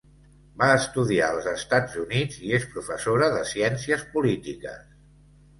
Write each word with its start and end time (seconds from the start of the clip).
Va 0.61 0.67
estudiar 0.77 1.27
als 1.33 1.49
Estats 1.51 1.99
Units 2.05 2.39
i 2.47 2.55
és 2.61 2.67
professora 2.73 3.29
de 3.37 3.45
ciències 3.53 4.09
polítiques. 4.17 4.85